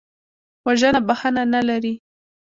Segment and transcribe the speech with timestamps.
[0.65, 1.93] وژنه بښنه نه لري